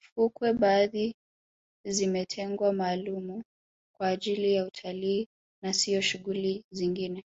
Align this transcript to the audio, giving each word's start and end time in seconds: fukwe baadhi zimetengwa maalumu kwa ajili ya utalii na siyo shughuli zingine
fukwe 0.00 0.52
baadhi 0.52 1.16
zimetengwa 1.84 2.72
maalumu 2.72 3.44
kwa 3.96 4.08
ajili 4.08 4.54
ya 4.54 4.66
utalii 4.66 5.28
na 5.62 5.72
siyo 5.72 6.00
shughuli 6.00 6.64
zingine 6.70 7.24